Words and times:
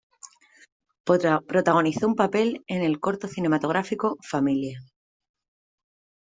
Protagonizó 1.03 2.07
un 2.07 2.15
papel 2.15 2.63
en 2.65 2.81
el 2.81 2.99
corto 2.99 3.27
cinematográfico 3.27 4.17
"Familia". 4.23 4.81